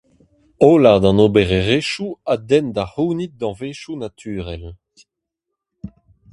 [0.63, 4.65] Hollad an obererezhioù a denn da c'hounit danvezioù naturel.